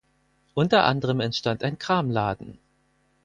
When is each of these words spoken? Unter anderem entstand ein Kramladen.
Unter 0.55 0.85
anderem 0.85 1.19
entstand 1.19 1.63
ein 1.63 1.77
Kramladen. 1.77 2.57